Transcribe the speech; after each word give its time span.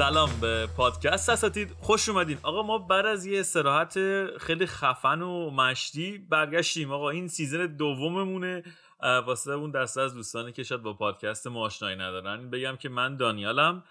سلام 0.00 0.30
به 0.40 0.68
پادکست. 0.76 1.28
اساتید 1.28 1.72
خوش 1.80 2.08
اومدین. 2.08 2.38
آقا 2.42 2.62
ما 2.62 2.78
بعد 2.78 3.06
از 3.06 3.26
یه 3.26 3.40
استراحت 3.40 3.98
خیلی 4.38 4.66
خفن 4.66 5.22
و 5.22 5.50
مشتی 5.50 6.18
برگشتیم. 6.18 6.92
آقا 6.92 7.10
این 7.10 7.28
season 7.28 7.66
دوممونه. 7.66 8.62
واسه 9.02 9.52
اون 9.52 9.70
دسته 9.70 10.00
از 10.00 10.14
دوستانی 10.14 10.52
که 10.52 10.62
شاید 10.62 10.82
با 10.82 10.92
پادکست 10.92 11.46
ما 11.46 11.60
آشنایی 11.60 11.96
ندارن 11.96 12.50
بگم 12.50 12.76
که 12.76 12.88
من 12.88 13.16
دانیالم. 13.16 13.84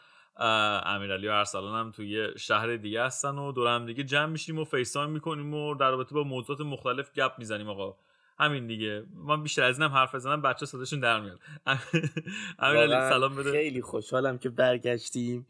امیرعلی 0.86 1.28
و 1.28 1.32
ارسلان 1.32 1.80
هم 1.80 1.92
توی 1.92 2.28
شهر 2.38 2.76
دیگه 2.76 3.04
هستن 3.04 3.38
و 3.38 3.52
دور 3.52 3.76
هم 3.76 3.86
دیگه 3.86 4.04
جمع 4.04 4.26
میشیم 4.26 4.60
و 4.60 4.64
فیسان 4.64 5.10
می‌کنیم 5.10 5.54
و 5.54 5.76
در 5.76 5.92
رابطه 5.92 6.16
با 6.16 6.24
موضوعات 6.24 6.62
مختلف 6.62 7.14
گپ 7.14 7.32
می‌زنیم. 7.38 7.70
آقا 7.70 7.96
همین 8.40 8.68
دیگه. 8.68 9.06
من 9.14 9.44
بیشتر 9.44 9.64
از 9.64 9.80
اینم 9.80 9.94
حرف 9.94 10.16
بزنم 10.16 10.42
بچه 10.42 10.66
صداشون 10.66 11.00
در 11.00 11.20
میاد. 11.22 11.40
امیرعلی 12.60 13.10
سلام 13.10 13.36
بده. 13.36 13.52
خیلی 13.52 13.82
خوشحالم 13.82 14.38
که 14.38 14.50
برگشتیم. 14.50 15.48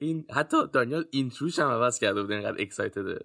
این 0.00 0.24
حتی 0.34 0.56
دانیال 0.72 1.04
اینتروش 1.10 1.58
هم 1.58 1.68
عوض 1.68 1.98
کرده 1.98 2.22
بود 2.22 2.32
اینقدر 2.32 2.62
اکسایتده 2.62 3.18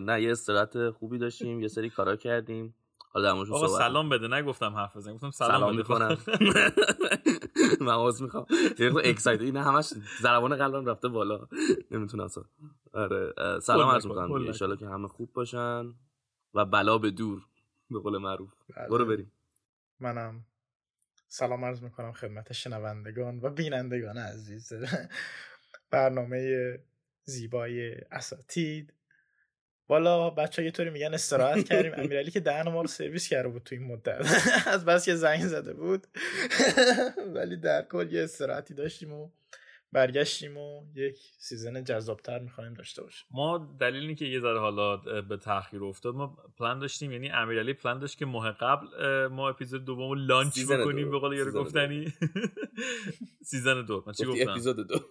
نه 0.00 0.22
یه 0.22 0.32
استراحت 0.32 0.90
خوبی 0.90 1.18
داشتیم 1.18 1.60
یه 1.60 1.68
سری 1.68 1.90
کارا 1.90 2.16
کردیم. 2.16 2.74
حالا 3.12 3.40
آقا 3.40 3.68
سلام 3.68 4.08
بده. 4.08 4.28
نگفتم 4.28 4.74
حرف 4.74 4.96
بزنم 4.96 5.14
گفتم 5.14 5.30
سلام, 5.30 5.60
سلام 5.60 5.76
می‌کنم. 5.76 6.18
من 7.86 7.94
عذر 7.94 8.24
می‌خوام. 8.24 8.46
یه 8.78 8.92
اکسایت 9.04 9.40
این 9.40 9.56
همش 9.56 9.90
ضربان 10.22 10.56
قلبم 10.56 10.86
رفته 10.86 11.08
بالا. 11.08 11.48
نمی‌تونم 11.90 12.28
آره 12.92 13.32
سلام 13.60 13.90
عرض 13.90 14.06
می‌کنم 14.06 14.32
ان 14.32 14.76
که 14.76 14.86
همه 14.86 15.08
خوب 15.08 15.32
باشن 15.32 15.94
و 16.54 16.64
بلا 16.64 16.98
به 16.98 17.10
دور. 17.10 17.42
به 17.94 18.00
قول 18.00 18.18
معروف. 18.18 18.52
بله. 18.76 18.88
برو 18.88 19.06
بریم. 19.06 19.32
منم 20.00 20.44
سلام 21.28 21.64
عرض 21.64 21.82
می‌کنم 21.82 22.12
خدمت 22.12 22.52
شنوندگان 22.52 23.40
و 23.42 23.50
بینندگان 23.50 24.18
عزیز 24.18 24.72
برنامه 25.90 26.78
زیبای 27.24 27.94
اساتید. 27.94 28.92
بالا 29.86 30.30
بچه 30.30 30.64
یه 30.64 30.70
طوری 30.70 30.90
میگن 30.90 31.14
استراحت 31.14 31.64
کردیم. 31.64 31.92
امیرعلی 32.04 32.30
که 32.30 32.40
دهن 32.40 32.68
ما 32.68 32.80
رو 32.80 32.88
سرویس 32.88 33.28
کرده 33.28 33.48
بود 33.48 33.62
تو 33.62 33.74
این 33.74 33.84
مدت. 33.84 34.26
از 34.66 34.84
بس 34.84 35.04
که 35.04 35.14
زنگ 35.14 35.40
زده 35.46 35.74
بود. 35.74 36.06
ولی 37.34 37.56
در 37.56 37.82
کل 37.82 38.12
یه 38.12 38.24
استراحتی 38.24 38.74
داشتیم 38.74 39.12
و 39.12 39.30
برگشتیم 39.94 40.56
و 40.56 40.82
یک 40.94 41.18
سیزن 41.38 41.84
جذابتر 41.84 42.38
می‌خوایم 42.38 42.74
داشته 42.74 43.02
باشیم. 43.02 43.26
ما 43.30 43.76
دلیلی 43.80 44.14
که 44.14 44.24
یه 44.24 44.40
ذره 44.40 44.58
حالا 44.60 44.96
به 44.96 45.36
تاخیر 45.36 45.84
افتاد 45.84 46.14
ما 46.14 46.36
پلان 46.58 46.78
داشتیم 46.78 47.12
یعنی 47.12 47.30
امیرعلی 47.30 47.72
پلان 47.72 47.98
داشت 47.98 48.18
که 48.18 48.26
ماه 48.26 48.52
قبل 48.52 48.86
ما 49.26 49.48
اپیزود 49.48 49.84
دوم 49.84 50.08
رو 50.08 50.14
launch 50.14 50.64
بکنیم 50.64 51.10
به 51.10 51.18
قول 51.18 51.36
یارو 51.36 51.52
گفتنی. 51.52 52.12
season 53.50 53.82
دو. 53.84 54.04
من 54.06 54.12
چی 54.12 54.24
گفتم؟ 54.24 54.50
اپیزود 54.50 54.76
دو. 54.76 54.98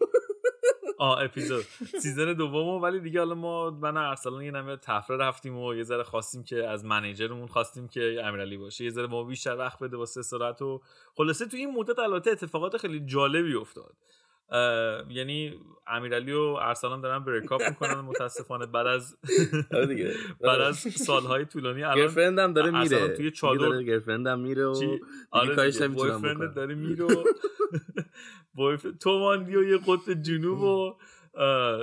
آه 0.97 1.23
اپیزود. 1.23 1.65
season 2.01 2.33
دوم 2.33 2.81
ولی 2.81 2.99
دیگه 2.99 3.19
حالا 3.19 3.35
ما 3.35 3.69
من 3.69 3.97
ارسلان 3.97 4.43
یه 4.43 4.51
نمه 4.51 4.77
طفره 4.77 5.17
رفتیم 5.17 5.57
و 5.57 5.75
یه 5.75 5.83
ذره 5.83 6.03
خواستیم 6.03 6.43
که 6.43 6.67
از 6.67 6.85
manager 6.85 7.29
مون 7.29 7.47
خواستیم 7.47 7.87
که 7.87 8.21
امیرعلی 8.23 8.57
باشه. 8.57 8.83
یه 8.83 8.89
ذره 8.89 9.07
ما 9.07 9.23
بیشتر 9.23 9.57
وقت 9.57 9.79
بده 9.79 9.97
واسه 9.97 10.19
استراحت 10.19 10.61
و 10.61 10.81
خلاصه 11.15 11.45
تو 11.45 11.57
این 11.57 11.71
مدت 11.71 11.99
البته 11.99 12.31
اتفاقات 12.31 12.77
خیلی 12.77 12.99
جالبی 12.99 13.55
افتاد. 13.55 13.95
یعنی 15.09 15.59
امیرعلی 15.87 16.31
و 16.33 16.39
ارسلان 16.39 17.01
دارن 17.01 17.23
بریکاپ 17.23 17.61
می‌کنن 17.69 18.01
متاسفانه 18.09 18.65
بعد 18.65 18.87
از 18.87 19.17
آره 19.73 20.13
بعد 20.41 20.61
از 20.61 20.77
سالهای 20.77 21.45
طولانی 21.45 21.83
الان 21.83 21.97
گرفرندم 21.97 22.53
داره 22.53 22.71
میره. 22.71 23.07
توی 23.07 23.31
چادر 23.31 23.83
گرفرندم 23.83 24.39
میره 24.39 24.65
و 24.65 24.97
آره 25.31 25.55
کارش 25.55 25.81
نمی‌تونم 25.81 26.53
داره 26.53 26.75
میره 26.75 27.05
و 27.05 28.77
تو 29.01 29.09
و 29.09 29.49
یه 29.49 29.77
قطب 29.77 30.13
جنوب 30.21 30.59
و 30.59 30.97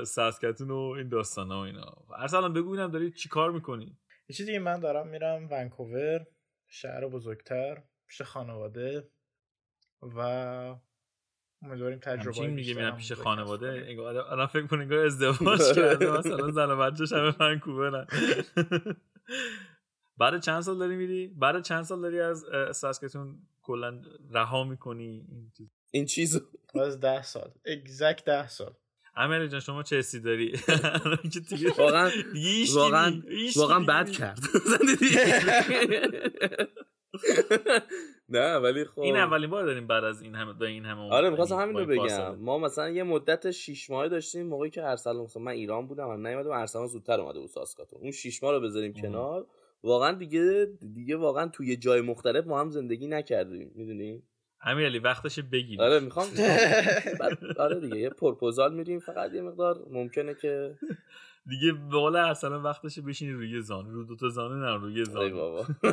ساسکتون 0.04 0.70
و 0.70 0.78
این 0.96 1.08
داستان 1.08 1.50
ها 1.50 1.60
و 1.60 1.64
اینا. 1.64 1.96
ارسلان 2.18 2.52
بگو 2.52 2.70
اینم 2.70 2.90
داری 2.90 3.10
چی 3.10 3.28
کار 3.28 3.50
می‌کنی؟ 3.50 3.98
یه 4.28 4.36
چیزی 4.36 4.58
من 4.58 4.80
دارم 4.80 5.08
میرم 5.08 5.48
ونکوور 5.50 6.26
شهر 6.68 7.08
بزرگتر 7.08 7.82
پیش 8.08 8.22
خانواده 8.22 9.10
و 10.02 10.74
امیدواریم 11.62 11.98
تجربه 11.98 12.46
میگه 12.46 12.74
میرم 12.74 12.96
پیش 12.96 13.12
خانواده 13.12 13.96
الان 14.30 14.46
فکر 14.46 14.66
کنم 14.66 14.80
انگار 14.80 14.98
ازدواج 14.98 15.72
کرده 15.76 16.18
مثلا 16.18 16.50
زن 16.50 16.70
و 16.70 16.76
بچه‌ش 16.76 17.12
همه 17.12 17.34
ونکوورن. 17.40 18.06
بعد 20.18 20.40
چند 20.40 20.60
سال 20.60 20.78
داری 20.78 20.96
میری؟ 20.96 21.28
بعد 21.28 21.62
چند 21.62 21.82
سال 21.82 22.02
داری 22.02 22.20
از 22.20 22.44
ساسکتون 22.72 23.38
کلا 23.62 24.02
رها 24.30 24.64
می‌کنی؟ 24.64 25.26
این 25.90 26.06
چیز. 26.06 26.42
از 26.74 27.00
ده 27.00 27.22
سال. 27.22 27.50
اگزکت 27.66 28.24
ده 28.24 28.48
سال. 28.48 28.74
امیلی 29.16 29.48
جان 29.48 29.60
شما 29.60 29.82
چه 29.82 29.98
حسی 29.98 30.20
داری؟ 30.20 30.52
واقعا 31.78 32.10
واقعا 32.74 33.22
واقعا 33.56 33.80
بد 33.80 34.10
کرد. 34.10 34.38
نه 38.30 38.56
ولی 38.56 38.84
خب. 38.84 39.00
این 39.00 39.16
اولین 39.16 39.50
بار 39.50 39.64
داریم 39.64 39.86
بعد 39.86 40.04
از 40.04 40.22
این 40.22 40.34
همه 40.34 40.52
به 40.52 40.66
این 40.66 40.84
همه 40.84 41.00
آره 41.00 41.30
می‌خواستم 41.30 41.56
همین 41.56 41.76
رو 41.76 41.86
بگم. 41.86 42.34
ما 42.34 42.58
مثلا 42.58 42.90
یه 42.90 43.02
مدت 43.02 43.50
6 43.50 43.90
ماه 43.90 44.08
داشتیم 44.08 44.46
موقعی 44.46 44.70
که 44.70 44.84
ارسلان 44.84 45.16
مثلا 45.24 45.42
من 45.42 45.52
ایران 45.52 45.86
بودم 45.86 46.08
من 46.08 46.26
نیومدم 46.26 46.50
ارسلان 46.50 46.86
زودتر 46.86 47.20
اومده 47.20 47.40
بود 47.40 47.48
ساسکاتون 47.48 48.00
اون 48.02 48.10
6 48.10 48.42
ماه 48.42 48.52
رو 48.52 48.60
بذاریم 48.60 48.92
کنار. 48.92 49.46
واقعا 49.82 50.12
دیگه 50.12 50.68
دیگه 50.94 51.16
واقعا 51.16 51.48
توی 51.48 51.76
جای 51.76 52.00
مختلف 52.00 52.46
ما 52.46 52.60
هم 52.60 52.70
زندگی 52.70 53.06
نکردیم 53.06 53.72
می‌دونی؟ 53.74 54.22
امیرعلی 54.62 54.98
وقتش 54.98 55.38
بگیر 55.40 55.82
آره 55.82 56.00
می‌خوام 56.00 56.26
آره 57.58 57.80
دیگه 57.80 57.98
یه 57.98 58.10
پرپوزال 58.10 58.74
میریم 58.74 58.98
فقط 59.00 59.32
یه 59.34 59.42
مقدار 59.42 59.86
ممکنه 59.90 60.34
که 60.34 60.74
دیگه 61.50 61.72
به 61.72 61.96
قول 61.98 62.16
ارسلان 62.16 62.62
وقتش 62.62 62.98
بشینی 62.98 63.32
روی 63.32 63.62
زانو. 63.62 63.90
رو 63.92 64.04
دو 64.04 64.16
تا 64.16 64.28
زانو 64.28 64.54
نه 64.54 64.74
روی 64.76 65.04
زانو. 65.04 65.36
بابا. 65.36 65.66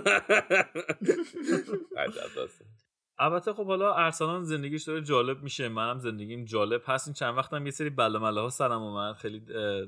البته 3.19 3.53
خب 3.53 3.65
حالا 3.67 3.93
ارسلان 3.93 4.43
زندگیش 4.43 4.83
داره 4.83 5.01
جالب 5.01 5.43
میشه 5.43 5.69
منم 5.69 5.99
زندگیم 5.99 6.45
جالب 6.45 6.81
هست. 6.85 7.07
این 7.07 7.13
چند 7.13 7.37
وقتم 7.37 7.65
یه 7.65 7.71
سری 7.71 7.89
بلا 7.89 8.19
ها 8.19 8.49
سرم 8.49 8.81
اومد 8.81 9.15
خیلی 9.15 9.39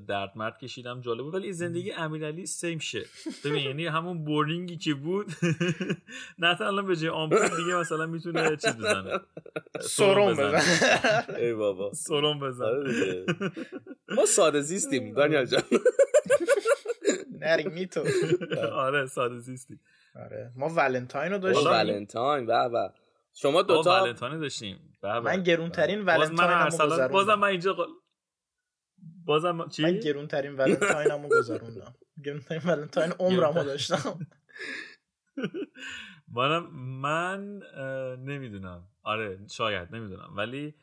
دردمرد 0.08 0.58
کشیدم 0.58 1.02
جالب 1.02 1.22
بود. 1.22 1.34
ولی 1.34 1.54
زندگی 1.54 1.92
امیرعلی 1.92 2.46
سیم 2.46 2.80
شه 2.80 3.06
ببین 3.46 3.64
یعنی 3.66 3.88
همون 3.88 4.24
بورینگی 4.26 4.78
که 4.78 4.94
بود. 4.94 5.26
نه 6.40 6.62
الان 6.62 6.86
به 6.86 6.96
جای 6.96 7.10
آمپول 7.10 7.48
دیگه 7.48 7.76
مثلا 7.76 8.06
می‌تونه 8.06 8.56
چیز 8.56 8.78
بزنه. 8.78 9.20
سرم 9.80 10.32
بزنه. 10.34 11.26
ای 11.38 11.54
بابا. 11.54 11.94
سرم 11.94 12.40
بزنه. 12.40 12.68
آره 12.68 13.26
ما 14.16 14.26
ساده 14.26 14.62
زیستیم 14.62 15.14
دانیال 15.14 15.46
جان. 15.46 15.62
نری 17.42 17.64
میتو 17.70 18.04
آره 18.74 19.06
ساده 19.06 19.40
زیستیم. 19.40 19.80
آره. 20.16 20.52
ما 20.56 20.70
ولنتاین 20.70 21.32
رو 21.32 21.38
داشتیم. 21.38 21.68
ولنتاین 21.72 22.46
و. 22.48 22.90
شما 23.42 23.62
دو 23.62 23.84
تا 23.84 24.04
ولنتاین 24.04 24.40
داشتیم. 24.40 24.98
من 25.04 25.44
گرونترین 25.44 26.02
ولنتاینمو 26.06 26.66
گذروندم 26.66 27.08
بازم 27.08 27.34
من 27.36 27.48
اینجا 27.48 27.88
بازم 29.26 29.68
چی؟ 29.70 29.84
من 29.84 30.00
گرونترین 30.00 30.56
ولنتاینمو 30.56 31.28
گذروندم. 31.38 31.96
گرونترین 32.26 32.62
ولنتاین 32.66 33.12
عمرمو 33.20 33.64
داشتم. 33.64 34.20
منم 36.36 36.70
من 37.02 37.60
نمی‌دونم. 38.20 38.88
آره 39.04 39.40
شاید 39.52 39.96
نمی‌دونم. 39.96 40.34
ولی 40.38 40.76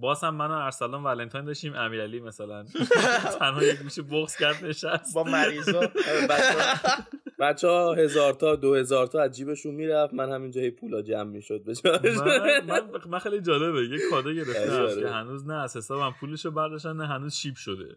باز 0.00 0.24
هم 0.24 0.34
من 0.34 0.50
و 0.50 0.54
ارسلان 0.54 1.04
ولنتاین 1.04 1.44
داشتیم. 1.44 1.74
امیرعلی 1.74 2.20
مثلا 2.20 2.64
تنها 3.38 3.62
یک 3.62 3.82
گوشه 3.82 4.02
بغض 4.02 4.36
کرد 4.36 4.64
نشست. 4.64 5.14
با 5.14 5.24
مریضا. 5.24 5.80
بچه 7.40 7.68
ها 7.68 7.94
هزار 7.94 8.32
تا 8.32 8.56
دو 8.56 8.74
هزار 8.74 9.06
تا 9.06 9.20
از 9.20 9.36
جیبشون 9.36 9.74
می‌رفت. 9.74 10.14
من 10.14 10.32
همینجا 10.32 10.60
هی 10.60 10.70
پولا 10.70 11.02
جمع 11.02 11.30
می‌شد. 11.30 11.64
من, 11.84 12.66
من, 12.66 12.90
من 13.08 13.18
خیلی 13.18 13.40
جالبه. 13.40 13.88
یه 13.88 13.98
کادو 14.10 14.32
گرفتم 14.32 15.00
که 15.00 15.08
هنوز 15.08 15.46
نه 15.46 15.54
از 15.54 15.76
حسابم 15.76 16.14
پولشو 16.20 16.50
برداشتن 16.50 16.96
نه 16.96 17.06
هنوز 17.06 17.34
شیپ 17.34 17.54
شده. 17.56 17.96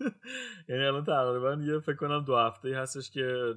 یعنی 0.68 0.84
الان 0.84 1.04
تقریبا 1.04 1.62
یه 1.62 1.78
فکر 1.78 1.96
کنم 1.96 2.24
دو 2.24 2.36
هفته 2.36 2.76
هستش 2.76 3.10
که 3.10 3.54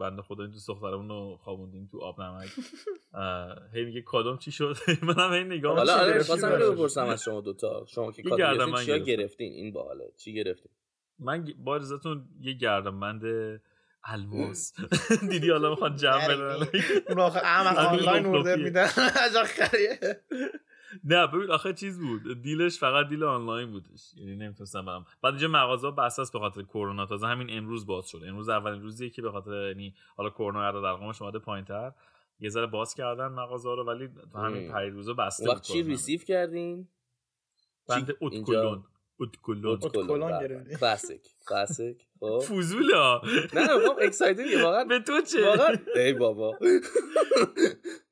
بنده 0.00 0.22
خدا 0.22 0.42
این 0.42 0.52
دوست 0.52 0.68
دخترمون 0.68 1.08
رو 1.08 1.36
خوابوندیم 1.36 1.88
تو 1.92 2.00
آب 2.00 2.20
نمک. 2.20 2.48
هی 3.74 3.84
میگه 3.84 4.02
کادوم 4.02 4.36
چی 4.36 4.50
شد؟ 4.50 4.76
منم 5.02 5.32
هی 5.32 5.44
نگاه 5.44 5.76
حالا 5.76 5.98
آره 5.98 6.22
خواستم 6.22 6.50
بپرسم 6.50 7.06
از 7.06 7.22
شما 7.22 7.40
دوتا 7.40 7.84
شما 7.88 8.12
که 8.12 8.22
کادو 8.22 8.36
گرفتین 8.36 8.76
چیا 8.76 8.98
گرفتین؟ 8.98 9.52
این 9.52 9.72
باحاله. 9.72 10.12
چی 10.16 10.34
گرفتین؟ 10.34 10.72
من 11.18 11.44
با 11.64 11.80
یه 12.40 12.52
گردنبند 12.52 13.22
الماس. 14.04 14.72
دیدی 15.30 15.50
حالا 15.50 15.70
می‌خوان 15.70 15.96
جمع 15.96 16.28
بدن. 16.28 16.68
اون 17.08 17.20
آخه 17.20 17.40
آنلاین 17.90 18.26
ورده 18.26 18.56
میدن. 18.56 18.88
از 19.24 19.36
خریه 19.36 20.22
نه 21.04 21.26
ببین 21.26 21.50
آخه 21.50 21.72
چیز 21.72 21.98
بود. 22.00 22.42
دیلش 22.42 22.78
فقط 22.78 23.08
دیل 23.08 23.24
آنلاین 23.24 23.70
بودش. 23.70 24.14
یعنی 24.16 24.36
نمی‌تونستم 24.36 24.84
برم. 24.84 25.04
بعد 25.22 25.32
اینجا 25.32 25.48
مغازه 25.48 25.90
بساس 25.90 26.32
به 26.32 26.38
خاطر 26.38 26.62
کرونا 26.62 27.06
تازه 27.06 27.26
همین 27.26 27.58
امروز 27.58 27.86
باز 27.86 28.08
شد. 28.08 28.22
امروز 28.26 28.48
اولین 28.48 28.82
روزیه 28.82 29.10
که 29.10 29.22
به 29.22 29.30
خاطر 29.30 29.68
یعنی 29.68 29.94
حالا 30.16 30.30
کرونا 30.30 30.68
عدد 30.68 30.76
ارقامش 30.76 31.22
اومده 31.22 31.38
پایینتر. 31.38 31.92
یه 32.40 32.48
ذره 32.48 32.66
باز 32.66 32.94
کردن 32.94 33.28
مغازه 33.28 33.68
رو 33.68 33.84
ولی 33.84 34.08
همین 34.34 34.92
روزا 34.92 35.12
بسته 35.14 35.50
وقت 35.50 35.62
چی 35.62 35.82
ریسیو 35.82 36.20
کردین؟ 36.20 36.88
بند 37.88 38.14
اوتکلون 38.20 38.84
اوتکلون 39.20 39.66
اوتکلون 39.66 40.64
کلاسیک 40.80 41.20
کلاسیک 41.48 42.06
خب. 42.20 42.38
فوزولا 42.38 43.20
نه 43.54 43.60
نه 43.60 43.88
خب 43.88 43.98
اکسایتینگ 44.00 44.48
واقعا 44.62 44.84
به 44.84 44.98
تو 44.98 45.20
چه؟ 45.20 45.46
واقعا 45.46 45.76
ای 45.94 46.12
بابا. 46.12 46.58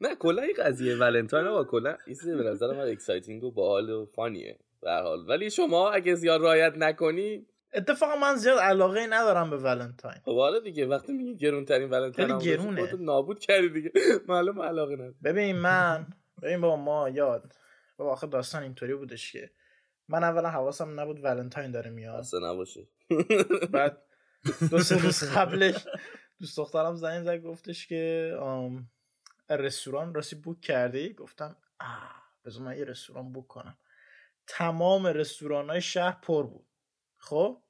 نه 0.01 0.15
کلا 0.15 0.43
این 0.43 0.55
قضیه 0.59 0.97
ولنتاین 0.97 1.51
با 1.51 1.65
کلا 1.65 1.97
این 2.07 2.37
به 2.37 2.45
نظر 2.45 2.67
من 2.67 2.89
اکسایتینگ 2.89 3.45
و 3.45 3.51
باحال 3.51 3.91
و 3.91 4.07
فانیه 4.07 4.59
به 4.83 4.91
هر 4.91 5.03
حال. 5.03 5.29
ولی 5.29 5.51
شما 5.51 5.91
اگه 5.91 6.15
زیاد 6.15 6.43
رعایت 6.43 6.73
نکنی 6.77 7.47
اتفاقا 7.75 8.17
من 8.17 8.37
زیاد 8.37 8.59
علاقه 8.59 9.01
ای 9.01 9.07
ندارم 9.07 9.51
به 9.51 9.57
ولنتاین. 9.57 10.21
خب 10.25 10.37
حالا 10.37 10.59
دیگه 10.59 10.87
وقتی 10.87 11.13
میگی 11.13 11.37
گرون 11.37 11.65
ترین 11.65 11.91
ولنتاین 11.91 12.39
خیلی 12.39 12.57
گرونه. 12.57 12.93
نابود 12.99 13.39
کردی 13.39 13.69
دیگه. 13.69 13.93
معلوم 14.29 14.63
علاقه 14.63 14.95
ندارم. 14.95 15.15
ببین 15.25 15.57
من 15.57 16.07
ببین 16.43 16.61
بابا 16.61 16.77
ما 16.77 17.09
یاد 17.09 17.53
بابا 17.97 18.13
آخه 18.13 18.27
داستان 18.27 18.63
اینطوری 18.63 18.95
بودش 18.95 19.33
که 19.33 19.51
من 20.09 20.25
اولا 20.25 20.51
حواسم 20.51 21.01
نبود 21.01 21.25
ولنتاین 21.25 21.71
داره 21.71 21.91
میاد. 21.91 22.19
اصلا 22.19 22.53
نباشه 22.53 22.89
بعد 23.73 24.03
دو 24.71 24.79
سه 24.79 24.99
روز 24.99 25.25
قبلش 25.25 25.87
دوست 26.41 26.57
دخترم 26.57 26.97
زنگ 26.97 27.25
زد 27.25 27.37
گفتش 27.37 27.87
که 27.87 28.33
رستوران 29.51 30.15
راستی 30.15 30.37
بوک 30.37 30.61
کردی؟ 30.61 31.13
گفتم 31.13 31.57
بذار 32.45 32.63
من 32.63 32.79
یه 32.79 32.85
رستوران 32.85 33.33
بوک 33.33 33.47
کنم. 33.47 33.79
تمام 34.47 35.07
رستوران 35.07 35.71
های 35.71 35.81
شهر 35.81 36.19
پر 36.23 36.47
بود. 36.47 36.67
خب؟ 37.17 37.63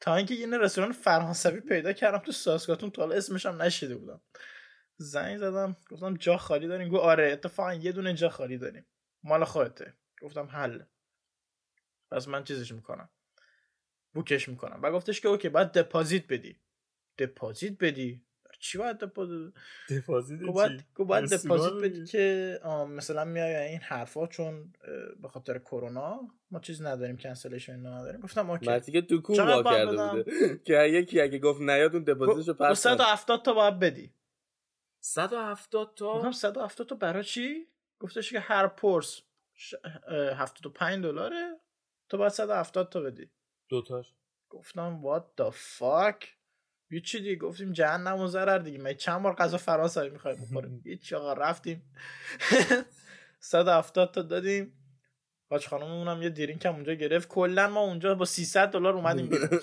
تا 0.00 0.16
اینکه 0.16 0.34
یه 0.34 0.58
رستوران 0.58 0.92
فرانسوی 0.92 1.60
پیدا 1.60 1.92
کردم 1.92 2.18
تو 2.18 2.32
ساسکاتون 2.32 2.90
تا 2.90 3.10
اسمش 3.10 3.46
هم 3.46 3.62
نشیده 3.62 3.96
بودم. 3.96 4.20
زنگ 4.96 5.38
زدم 5.38 5.76
گفتم 5.90 6.14
جا 6.14 6.36
خالی 6.36 6.68
داریم؟ 6.68 6.88
گفت 6.88 7.02
آره 7.02 7.32
اتفاقا 7.32 7.74
یه 7.74 7.92
دونه 7.92 8.14
جا 8.14 8.28
خالی 8.28 8.58
داریم. 8.58 8.86
مال 9.22 9.44
خودته. 9.44 9.94
گفتم 10.22 10.46
حل. 10.46 10.82
پس 12.10 12.28
من 12.28 12.44
چیزش 12.44 12.72
می‌کنم. 12.72 13.08
book 14.14 14.37
ش 14.37 14.48
می‌کنم. 14.48 14.80
و 14.82 14.92
گفتش 14.92 15.20
که 15.20 15.28
okay 15.28 15.48
باید 15.48 15.72
deposit 15.72 16.26
بدی. 16.26 16.56
deposit 17.18 17.78
بدی؟ 17.80 18.22
چی 18.58 18.78
باید 18.78 18.98
deposit 18.98 19.52
deposit 19.90 20.40
چی؟ 20.40 20.46
باید 21.04 21.34
deposit 21.34 21.84
بدی 21.84 22.06
که 22.06 22.60
مثلا 22.88 23.24
میای 23.24 23.56
این 23.56 23.80
حرفا 23.80 24.26
چون 24.26 24.72
به 25.22 25.28
خاطر 25.28 25.58
کرونا 25.58 26.20
ما 26.50 26.60
چیز 26.60 26.82
نداریم 26.82 27.16
cancellation 27.16 27.86
نداریم. 27.86 28.20
گفتم 28.20 28.50
okay. 28.50 28.66
من 28.66 28.78
دیگه 28.78 29.02
تو 29.02 29.16
وا 29.34 29.62
کرده 29.62 30.08
بوده. 30.08 30.24
که 30.66 30.82
یکی 30.82 31.20
اگه 31.20 31.38
گفت 31.38 31.60
نیاد 31.60 31.94
اون 31.94 32.04
deposit 32.04 32.39
شو 32.39 32.54
پس 32.54 32.80
170 32.80 33.42
تا 33.42 33.54
باید 33.54 33.78
بدی. 33.78 34.12
170 35.00 35.94
تا؟ 35.96 36.14
گفتم 36.14 36.32
170 36.32 36.86
تا 36.86 36.94
برای 36.94 37.24
چی؟ 37.24 37.66
گفتش 37.98 38.30
که 38.30 38.40
هر 38.40 38.66
پرس 38.66 39.20
75 40.36 41.02
دلاره. 41.02 41.60
تو 42.08 42.18
باید 42.18 42.32
170 42.32 42.88
تا 42.88 43.00
بدی. 43.00 43.30
دوتاش 43.68 44.14
گفتم 44.48 45.02
what 45.02 45.42
the 45.42 45.50
fuck 45.78 46.26
یه 46.90 47.00
چی 47.00 47.18
دیگه؟ 47.20 47.36
گفتیم 47.36 47.72
جهنم 47.72 48.20
و 48.20 48.26
ضرر 48.26 48.58
دیگه. 48.58 48.78
ما 48.78 48.92
چند 48.92 49.22
بار 49.22 49.34
غذا 49.34 49.56
فرانسوی 49.56 50.10
می‌خوایم 50.10 50.36
بخوریم؟ 50.42 50.82
هیچ 50.86 51.12
آقا 51.12 51.32
رفتیم. 51.32 51.92
170 53.40 54.14
تا 54.14 54.22
دادیم. 54.22 54.72
حاج 55.50 55.68
خانممون 55.68 56.08
هم 56.08 56.22
یه 56.22 56.28
درینک 56.28 56.66
هم 56.66 56.74
اونجا 56.74 56.94
گرفت. 56.94 57.28
کلا 57.28 57.68
ما 57.68 57.80
اونجا 57.80 58.14
با 58.14 58.24
300 58.24 58.70
دلار 58.70 58.94
اومدیم 58.94 59.26
بیرون. 59.26 59.48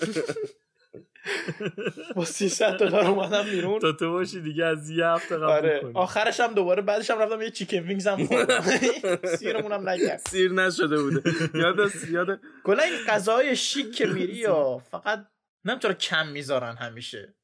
با 2.16 2.24
300 2.24 2.76
دلار 2.76 3.04
اومدم 3.04 3.42
بیرون. 3.42 3.78
تا 3.78 3.92
تو 3.92 4.12
باشی 4.12 4.40
دیگه 4.40 4.64
از 4.64 4.90
یه 4.90 5.06
هفته 5.06 5.36
قبل 5.36 5.50
آره. 5.50 5.90
آخرش 5.94 6.40
هم 6.40 6.54
دوباره 6.54 6.82
بعدش 6.82 7.10
هم 7.10 7.18
رفتم 7.18 7.42
یه 7.42 7.50
chicken 7.50 7.78
wings 7.78 8.06
هم 8.06 8.26
خوردم. 8.26 8.60
سیرمون 9.38 9.72
هم 9.72 9.88
نکرد. 9.88 10.22
سیر 10.28 10.52
نشده 10.52 11.02
بوده. 11.02 11.22
یاد 11.54 11.78
یاد 12.10 12.40
کلا 12.64 12.82
این 12.82 12.94
غذاهای 13.08 13.56
شیک 13.56 13.94
که 13.94 14.06
میری 14.06 14.34
یا 14.34 14.78
فقط 14.78 15.26
نمی‌تونه 15.64 15.94
کم 15.94 16.28
می‌ذارن 16.28 16.76
همیشه. 16.76 17.34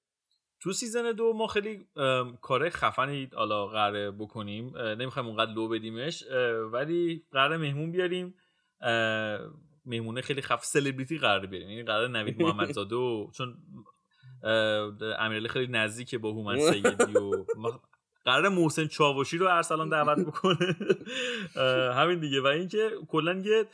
تو 0.62 0.72
season 0.72 1.12
دو 1.12 1.32
ما 1.32 1.46
خیلی 1.46 1.86
کار 2.40 2.70
خفنی 2.70 3.30
حالا 3.34 3.66
قراره 3.66 4.10
بکنیم. 4.10 4.78
نمی‌خوایم 4.78 5.28
اونقدر 5.28 5.52
لو 5.52 5.68
بدیمش. 5.68 6.24
ولی 6.72 7.24
قراره 7.32 7.56
مهمون 7.56 7.92
بیاریم. 7.92 8.34
مهمونه 9.86 10.20
خیلی 10.20 10.42
خفن 10.42 10.64
سلبریتی 10.64 11.18
قرار 11.18 11.46
بیاریم 11.46 11.70
یعنی 11.70 11.82
قرار 11.82 12.08
نوید 12.08 12.42
محمدزاده 12.42 12.96
و 12.96 13.30
چون 13.32 13.56
امیرعلی 15.18 15.48
خیلی 15.48 15.72
نزدیکه 15.72 16.18
با 16.18 16.32
هومن 16.32 16.58
سیدی 16.58 17.18
و 17.18 17.44
قرار 18.24 18.48
محسن 18.48 18.86
چاوشی 18.86 19.38
رو 19.38 19.46
ارسلان 19.46 19.88
دعوت 19.88 20.26
بکنه. 20.26 20.76
همین 21.94 22.20
دیگه. 22.20 22.40
و 22.40 22.46
اینکه 22.46 22.90
کلا 23.08 23.42
یه 23.44 23.66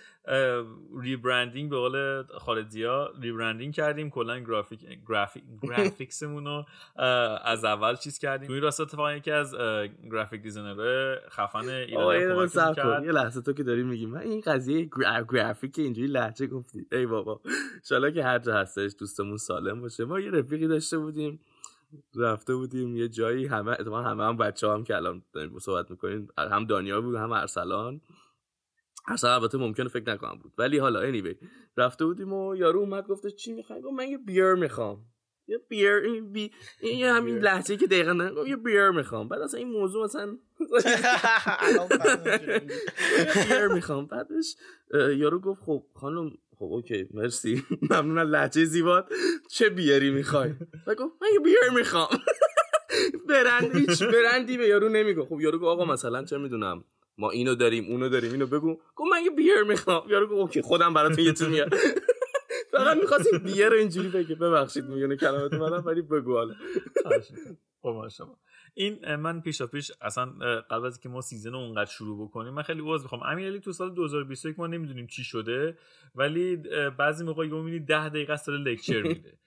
rebranding 1.00 1.70
به 1.70 1.76
قول 1.76 2.22
خالدیا 2.22 3.10
rebranding 3.20 3.75
کردیم. 3.75 4.10
کلا 4.10 4.38
گرافیک 4.38 4.81
گرافیک 5.08 5.43
graphics 5.62 6.22
مون 6.22 6.44
رو 6.44 6.64
از 7.44 7.64
اول 7.64 7.96
چیز 7.96 8.19
کردیم. 8.19 8.48
توی 8.48 8.60
راست 8.60 8.81
اتفاقا 8.81 9.12
یکی 9.12 9.31
از 9.31 9.54
graphic 10.11 10.43
designer 10.43 11.02
های 11.02 11.17
خفن 11.31 11.69
ایران 11.69 12.49
کرد. 12.75 13.04
یه 13.04 13.12
لحظه 13.12 13.40
تو 13.40 13.52
که 13.52 13.62
داری 13.62 13.82
میگی. 13.82 14.06
من 14.06 14.20
این 14.20 14.40
قضیه 14.40 14.90
گرافیک 15.32 15.78
اینجوری 15.78 16.08
لحجه 16.08 16.46
گفتی. 16.46 16.87
ای 16.92 17.06
بابا. 17.06 17.40
ان 17.90 18.12
که 18.12 18.25
هر 18.25 18.38
جا 18.38 18.54
هستش 18.54 18.92
دوستمون 18.99 19.37
سالم 19.37 19.81
باشه. 19.81 20.04
ما 20.04 20.20
یه 20.20 20.31
رفیقی 20.31 20.69
داشته 20.69 20.99
بودیم. 20.99 21.40
رفته 22.17 22.55
بودیم 22.55 22.97
یه 22.97 23.09
جایی 23.09 23.47
همه 23.47 23.71
اتفاقا 23.71 24.03
همه 24.03 24.25
هم 24.25 24.37
بچه 24.37 24.69
هم 24.71 24.85
که 24.85 24.97
الان 24.97 25.23
داریم 25.33 25.59
صحبت 25.59 25.91
می‌کنیم 25.91 26.29
هم 26.38 26.65
دانیال 26.67 27.00
بود 27.00 27.15
هم 27.15 27.33
ارسلان. 27.33 28.00
ارسلان 29.09 29.35
البته 29.35 29.59
ممکنه 29.59 29.88
فکر 29.88 30.12
نکنم 30.12 30.38
بود. 30.38 30.53
ولی 30.59 30.79
حالا 30.79 31.12
anyway 31.12 31.37
رفته 31.77 32.05
بودیم 32.05 32.33
و 32.33 32.56
یارو 32.56 32.81
اومد 32.81 33.06
گفته 33.06 33.31
چی 33.31 33.52
می‌خوای؟ 33.52 33.81
گفت 33.81 33.95
من 33.95 34.09
یه 34.09 34.19
بیر 34.19 34.55
می‌خوام. 34.55 35.07
یه 35.49 35.59
بیر 35.69 35.93
این, 35.93 36.33
بی... 36.33 36.50
این 36.81 37.07
همین 37.07 37.38
لحظه 37.38 37.76
که 37.76 37.87
دقیقا 37.87 38.12
نه 38.12 38.49
یه 38.49 38.57
بیر 38.57 38.90
می‌خوام. 38.90 39.28
بعد 39.28 39.40
اصلا 39.40 39.61
این 39.61 39.71
موضوع 39.71 40.05
مثلا 40.05 40.26
beer 43.49 43.66
می‌خوام. 43.66 44.07
بعدش 44.07 44.57
یارو 44.95 45.40
گفت 45.40 45.62
خب 45.62 45.87
خانم 45.95 46.31
خب 46.58 46.64
okay 46.64 47.09
مرسی. 47.14 47.62
ممنون 47.90 48.18
از 48.18 48.28
لهجه 48.28 48.64
زیبات. 48.64 49.12
چه 49.50 49.68
beer 49.71 50.02
ی 50.02 50.11
می‌خوای؟ 50.10 50.50
و 50.86 50.94
گفت 50.94 51.14
من 51.22 51.28
یه 51.34 51.40
beer 51.40 51.71
می‌خوام. 51.75 52.08
برند 53.28 53.76
هیچ 53.76 54.02
برندی 54.02 54.56
به 54.58 54.66
یارو 54.68 54.88
نمیگه. 54.88 55.25
خب 55.25 55.40
یارو 55.40 55.58
گفت 55.58 55.68
آقا 55.68 55.84
مثلا 55.84 56.25
چه 56.25 56.38
می‌دونم 56.38 56.84
ما 57.18 57.30
اینو 57.30 57.54
داریم 57.54 57.84
اونو 57.84 58.08
داریم 58.08 58.32
اینو 58.32 58.46
بگو. 58.46 58.75
گفت 58.96 59.10
من 59.12 59.25
یه 59.25 59.30
beer 59.30 59.62
می‌خوام. 59.62 60.08
یارو 60.10 60.26
گفت 60.26 60.40
okay 60.40 60.62
خودم 60.62 60.94
براتون 60.94 61.25
یه 61.25 61.32
تو 61.32 61.48
میاد 61.48 61.75
فقط 62.72 62.96
می‌خواستیم 62.96 63.38
beer 63.38 63.73
اینجوری 63.72 64.08
بگه. 64.08 64.34
ببخشید 64.34 64.84
میونه 64.84 65.16
کلمات 65.16 65.52
منم 65.54 65.82
ولی 65.86 66.02
بگو 66.02 66.32
حالا. 66.32 66.54
خب، 67.82 68.08
شما 68.08 68.38
این 68.78 69.16
من 69.16 69.40
پیشا 69.40 69.66
پیش 69.66 69.92
اصلا 70.00 70.26
قبل 70.71 70.87
از 70.87 71.00
که 71.00 71.09
ما 71.09 71.21
season 71.21 71.52
رو 71.52 71.59
اونقدر 71.59 71.90
شروع 71.90 72.28
بکنیم 72.28 72.54
من 72.54 72.62
خیلی 72.62 72.83
عذر 72.85 73.02
می‌خوام. 73.02 73.23
امیرعلی 73.23 73.61
تو 73.61 73.73
سال 73.73 73.95
2021 73.95 74.59
ما 74.59 74.66
نمی‌دونیم 74.66 75.06
چی 75.06 75.25
شده 75.25 75.78
ولی 76.14 76.56
بعضی 76.99 77.25
موقع 77.25 77.47
یهو 77.47 77.62
می‌بینی 77.62 77.85
10 77.85 78.09
دقیقه 78.09 78.33
است 78.33 78.49
lecture 78.49 79.02
میده. 79.02 79.38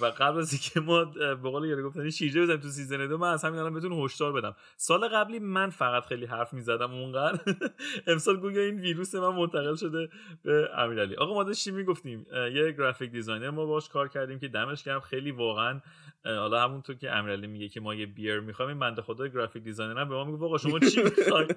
و 0.00 0.04
قبل 0.18 0.38
از 0.38 0.52
اینکه 0.52 0.80
ما 0.80 1.04
به 1.14 1.50
قول 1.50 1.68
یارو 1.68 1.82
گفتن 1.82 2.10
شیرجه 2.10 2.42
بزنیم 2.42 2.60
تو 2.60 2.68
season 2.68 3.06
دو 3.06 3.18
من 3.18 3.32
از 3.32 3.44
همین 3.44 3.58
الان 3.60 3.74
بهتون 3.74 3.92
هشدار 3.92 4.32
بدم. 4.32 4.56
سال 4.76 5.08
قبلی 5.08 5.38
من 5.38 5.70
فقط 5.70 6.04
خیلی 6.06 6.26
حرف 6.26 6.52
می‌زدم 6.54 6.90
اونقدر. 6.90 7.40
امسال 8.06 8.36
گویا 8.36 8.62
این 8.62 8.80
ویروس 8.80 9.14
من 9.14 9.28
منتقل 9.28 9.74
شده 9.74 10.08
به 10.44 10.68
امیرعلی. 10.76 11.16
آقا 11.16 11.34
ما 11.34 11.42
داشتیم 11.44 11.74
می‌گفتیم 11.74 12.26
یه 12.32 12.72
graphic 12.72 13.10
designer 13.10 13.50
ما 13.50 13.66
باش 13.66 13.88
کار 13.88 14.08
کردیم 14.08 14.38
که 14.38 14.48
دمش 14.48 14.84
گرم. 14.84 15.00
خیلی 15.00 15.30
واقعا 15.30 15.80
حالا 16.24 16.62
همونطور 16.62 16.96
که 16.96 17.10
امیرعلی 17.10 17.46
میگه 17.46 17.68
که 17.68 17.80
ما 17.80 17.94
یه 17.94 18.06
beer 18.06 18.40
می‌خوایم 18.40 18.68
این 18.68 18.78
بنده 18.78 19.02
خدا 19.02 19.26
graphic 19.26 19.62
designer 19.62 20.04
به 20.04 20.14
ما 20.14 20.24
میگه 20.24 20.44
آقا 20.44 20.58
شما 20.58 20.78
چی 20.78 21.02
می‌خواید 21.02 21.56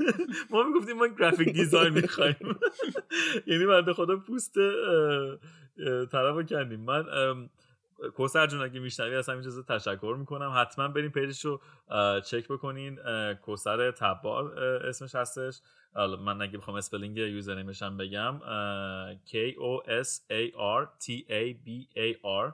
ما 0.50 0.62
می‌گفتیم 0.62 0.96
ما 0.96 1.06
graphic 1.06 1.48
design 1.48 1.92
می‌خوایم. 1.92 2.36
یعنی 3.46 3.66
بنده 3.66 3.92
خدا 3.92 4.16
پوست 4.16 4.54
طرف 6.12 6.46
کندیم 6.46 6.80
من 6.80 7.04
کوثر 8.16 8.46
جون 8.46 8.60
اگه 8.60 8.80
میشنوی 8.80 9.16
از 9.16 9.28
همین 9.28 9.42
چیزا 9.42 9.62
تشکر 9.62 10.16
می‌کنم. 10.18 10.52
حتما 10.56 10.88
بریم 10.88 11.10
page 11.10 11.33
ش 11.33 11.44
رو 11.44 11.60
چک 12.20 12.48
بکنین. 12.48 12.98
کوثر 13.34 13.90
تبار 13.90 14.58
اسمش 14.64 15.14
هستش. 15.14 15.60
من 16.24 16.42
اگه 16.42 16.58
بخوام 16.58 16.76
spelling 16.76 17.16
username 17.16 17.54
ش 17.54 17.82
هم 17.82 17.96
بگم 17.96 18.38
K 19.26 19.54
O 19.54 19.86
S 20.02 20.08
A 20.30 20.52
R 20.56 20.86
T 21.04 21.24
A 21.28 21.54
B 21.66 21.96
A 21.96 22.14
R 22.24 22.52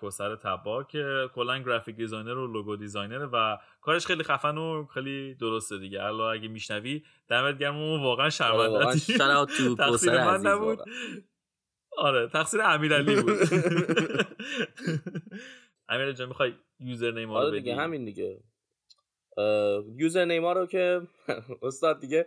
کوثر 0.00 0.36
تبا 0.36 0.84
که 0.84 1.30
کلا 1.34 1.58
graphic 1.58 1.96
designer 1.96 2.38
و 2.38 2.52
logo 2.52 2.76
designer 2.76 3.28
و 3.32 3.58
کارش 3.80 4.06
خیلی 4.06 4.22
خفن 4.22 4.58
و 4.58 4.86
خیلی 4.94 5.34
درسته 5.34 5.78
دیگه. 5.78 6.02
الان 6.02 6.34
اگه 6.34 6.48
میشنوی 6.48 7.02
دمت 7.28 7.58
گرم 7.58 8.02
واقعا 8.02 8.30
شرمنده 8.30 8.78
تقصیر 9.78 10.24
من 10.24 10.40
نبود. 10.40 10.78
آره 11.96 12.28
تقصیر 12.28 12.60
امیرعلی 12.62 13.22
بود. 13.22 13.32
امیرعلی 15.88 16.14
جان 16.14 16.28
می‌خوای 16.28 16.54
username 16.80 17.30
آره 17.30 17.60
دیگه 17.60 17.76
همین 17.76 18.04
دیگه. 18.04 18.40
username 19.96 20.46
رو 20.46 20.66
که 20.66 21.00
استاد 21.62 22.00
دیگه 22.00 22.24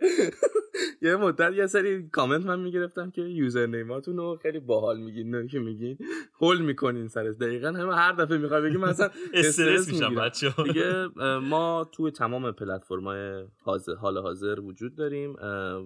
یه 1.02 1.16
مدت 1.16 1.52
یه 1.52 1.66
سری 1.66 2.08
کامنت 2.08 2.46
من 2.46 2.60
می‌گرفتم 2.60 3.10
که 3.10 3.22
یوزر 3.22 3.66
نیماتون 3.66 4.16
رو 4.16 4.38
خیلی 4.42 4.60
باحال 4.60 5.00
میگین 5.00 5.30
نه 5.34 5.48
که 5.48 5.58
میگین 5.58 5.98
هول 6.40 6.60
می‌کنین 6.60 7.08
سرش. 7.08 7.34
دقیقا 7.40 7.68
همه 7.68 7.94
هر 7.94 8.12
دفعه 8.12 8.38
می‌خوای 8.38 8.62
بگی 8.62 8.76
مثلا 8.76 9.10
استرس 9.34 9.88
میشم 9.88 10.14
بچه 10.14 10.54
دیگه 10.64 11.08
ما 11.38 11.88
توی 11.92 12.10
تمام 12.10 12.52
پلتفرم‌های 12.52 13.44
حاضر 13.62 13.94
حال 13.94 14.18
حاضر 14.18 14.60
وجود 14.60 14.96
داریم 14.96 15.36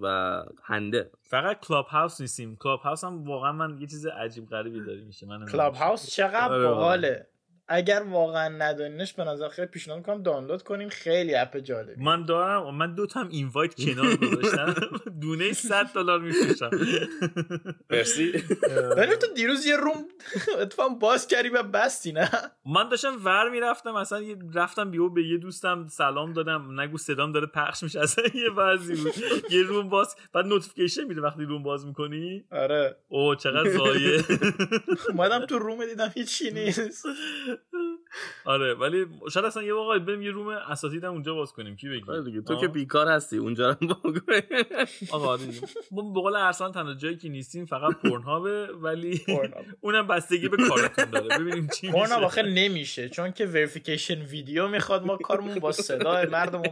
و 0.02 0.42
هنده 0.64 1.10
فقط 1.22 1.60
کلاب 1.60 1.86
هاوس 1.86 2.20
نیستیم. 2.20 2.56
کلاب 2.56 2.80
هاوس 2.80 3.04
هم 3.04 3.24
واقعا 3.24 3.52
من 3.52 3.78
یه 3.80 3.86
چیز 3.86 4.06
عجیب 4.06 4.46
غریبی 4.46 4.80
داری 4.80 5.04
میشه. 5.04 5.26
من 5.26 5.46
کلاب 5.46 5.74
هاوس 5.74 6.10
چقدر 6.10 6.52
آره، 6.52 6.68
باحاله. 6.68 7.26
اگر 7.68 8.02
واقعا 8.10 8.48
ندانینش 8.48 9.12
به 9.12 9.24
نظر 9.24 9.48
خیلی 9.48 9.68
پیشنهاد 9.68 9.98
می‌کنم 9.98 10.22
دانلود 10.22 10.62
کنین 10.62 10.88
خیلی 10.88 11.34
اپ 11.34 11.56
جالبی 11.56 12.04
من 12.04 12.24
دارم 12.24 12.74
من 12.74 12.94
دو 12.94 13.06
تا 13.06 13.20
هم 13.20 13.28
اینوایت 13.28 13.74
کنار 13.74 14.16
گذاشتم. 14.16 14.74
دونه 15.22 15.52
100 15.52 15.86
دلار 15.94 16.20
میفروشم. 16.20 16.70
مرسی. 17.90 18.32
ولی 18.96 19.16
تو 19.16 19.26
دیروز 19.34 19.66
یه 19.66 19.76
room 19.76 20.04
اتفاقا 20.58 20.94
باز 20.94 21.26
کردی 21.26 21.48
و 21.48 21.62
بستی 21.62 22.12
نه؟ 22.12 22.30
من 22.66 22.88
داشتم 22.88 23.24
ور 23.24 23.50
می‌رفتم 23.50 23.94
اصلا 23.94 24.22
رفتم 24.54 24.90
بیو 24.90 25.08
به 25.08 25.22
یه 25.26 25.38
دوستم 25.38 25.86
سلام 25.86 26.32
دادم. 26.32 26.80
نگو 26.80 26.98
صدام 26.98 27.32
داره 27.32 27.46
پخش 27.46 27.82
میشه. 27.82 28.00
اصلا 28.00 28.24
یه 28.34 28.50
وضعی 28.50 28.96
بود. 28.96 29.14
یه 29.50 29.62
room 29.62 29.88
باز 29.88 30.16
بعد 30.32 30.46
notification 30.46 31.04
میده 31.04 31.20
وقتی 31.20 31.42
room 31.42 31.62
باز 31.62 31.86
می‌کنی. 31.86 32.44
آره. 32.52 32.96
او 33.08 33.34
چقدر 33.34 33.70
ضایعه. 33.70 34.24
اومدم 35.08 35.46
تو 35.46 35.58
room 35.58 35.86
دیدم 35.86 36.12
هیچی 36.14 36.50
نیست. 36.50 37.06
آره 38.44 38.74
ولی 38.74 39.06
شاید 39.32 39.46
اصلا 39.46 39.62
یه 39.62 39.74
واقعا 39.74 39.98
بریم 39.98 40.22
یه 40.22 40.30
room 40.30 40.48
اساتید 40.48 41.04
اونجا 41.04 41.34
باز 41.34 41.52
کنیم 41.52 41.76
کی 41.76 41.88
بگی؟ 41.88 42.10
آره 42.10 42.22
دیگه 42.22 42.40
تو 42.40 42.60
که 42.60 42.68
بیکار 42.68 43.08
هستی 43.08 43.36
اونجا 43.36 43.70
رو 43.70 43.76
آقا 45.12 45.26
آره 45.28 45.42
ما 45.90 46.12
به 46.12 46.20
قول 46.20 46.36
ارسلان 46.36 46.72
تنها 46.72 46.94
جایی 46.94 47.16
که 47.16 47.28
نیستیم 47.28 47.64
فقط 47.64 47.96
Pornhub 47.96 48.58
ه 48.58 48.66
ولی 48.66 49.20
اونم 49.80 50.06
بستگی 50.06 50.48
به 50.48 50.56
کارتون 50.68 51.04
داره. 51.10 51.38
ببینیم 51.38 51.68
چی 51.68 51.86
میشه. 51.86 51.98
Pornhub 51.98 52.22
آخه 52.22 52.42
نمیشه 52.42 53.08
چون 53.08 53.32
که 53.32 53.46
verification 53.46 54.22
ویدیو 54.22 54.68
می‌خواد 54.68 55.06
ما 55.06 55.16
کارمون 55.16 55.58
با 55.58 55.72
صدای 55.72 56.26
مردم 56.26 56.62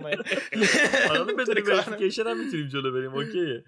آره 1.10 1.24
بدون 1.24 1.56
verification 1.66 2.26
هم 2.26 2.44
می‌تونیم 2.44 2.68
جلو 2.68 2.92
بریم 2.92 3.14
اوکیه 3.14 3.64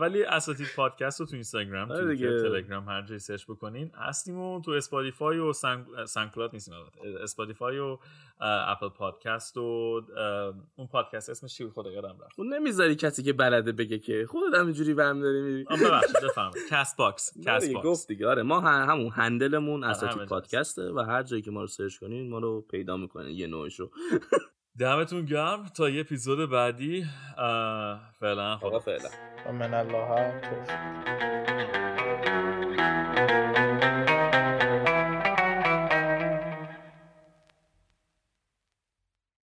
ولی 0.00 0.24
اساتید 0.24 0.66
پادکست 0.76 1.20
رو 1.20 1.26
تو 1.26 1.34
اینستاگرام 1.34 1.88
تو 1.88 2.16
تلگرام 2.16 2.88
هر 2.88 3.02
جایی 3.02 3.18
سرچ 3.18 3.44
بکنین 3.44 3.90
هستیم 3.94 4.38
و 4.38 4.60
تو 4.60 4.70
Spotify 4.70 5.38
و 5.38 5.52
SoundCloud 6.06 6.50
نیستیم 6.52 6.74
Spotify 7.22 7.78
و 7.78 7.98
Apple 8.40 8.88
Podcast 8.88 9.56
و 9.56 9.60
اون 10.76 10.86
پادکست 10.92 11.30
اسمش 11.30 11.54
چی 11.54 11.68
خدا 11.68 11.90
یادم 11.90 12.16
رفت. 12.24 12.34
اون 12.38 12.54
نمی‌ذاری 12.54 12.94
کسی 12.96 13.22
که 13.22 13.32
بلده 13.32 13.72
بگه 13.72 13.98
که 13.98 14.26
خودت 14.28 14.58
همینجوری 14.58 14.94
برم 14.94 15.20
داری 15.20 15.42
میری. 15.42 15.64
ببخشید 15.64 16.20
بفهم 16.24 16.50
کست 16.70 16.96
باکس 16.96 17.32
کست 17.44 17.72
باکس 17.72 17.86
گفت 17.86 18.08
دیگه. 18.08 18.28
آره 18.28 18.42
ما 18.42 18.60
همون 18.60 19.12
هندلمون 19.12 19.84
آره، 19.84 19.92
اساتید 19.92 20.28
پادکسته 20.28 20.92
و 20.92 21.00
هر 21.00 21.22
جایی 21.22 21.42
که 21.42 21.50
ما 21.50 21.60
رو 21.60 21.66
سرچ 21.66 21.98
کنین 21.98 22.30
ما 22.30 22.38
رو 22.38 22.60
پیدا 22.60 22.96
می‌کنین. 22.96 23.38
یه 23.38 23.46
نوعشو 23.46 23.90
دمتون 24.78 25.24
گرم. 25.24 25.66
تا 25.76 25.88
یه 25.88 26.00
اپیزود 26.00 26.50
بعدی. 26.50 27.04
فعلا 28.20 28.56
خدا 28.56 28.78
فعلا. 28.78 29.08
من 29.48 29.74
الله 29.74 30.32